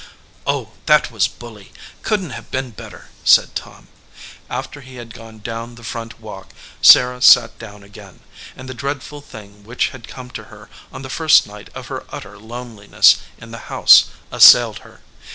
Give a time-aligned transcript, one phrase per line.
[0.47, 1.71] "Oh, that was bully!
[2.01, 3.87] Couldn t have been bet ter," said Tom.
[4.49, 8.21] After he had gone down the front walk, Sarah sat down again,
[8.55, 12.05] and the dreadful thing which had come to her on the first night of her
[12.09, 15.01] utter loneliness in the house assailed her.